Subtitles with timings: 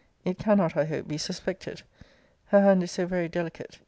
[0.25, 1.83] It cannot, I hope, be suspected.
[2.47, 3.77] Her hand is so very delicate.